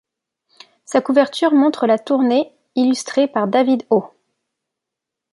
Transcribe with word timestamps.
Sa 0.83 0.99
couverture 0.99 1.53
montre 1.53 1.85
la 1.85 1.99
tournée', 1.99 2.55
illustrée 2.75 3.27
par 3.27 3.47
David 3.47 3.83
Ho. 3.91 4.05